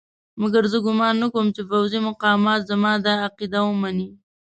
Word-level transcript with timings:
مګر 0.41 0.63
زه 0.71 0.77
ګومان 0.85 1.15
نه 1.21 1.27
کوم 1.33 1.47
چې 1.55 1.61
پوځي 1.69 1.99
مقامات 2.09 2.59
زما 2.71 2.93
دا 3.05 3.13
عقیده 3.27 3.59
ومني. 3.65 4.09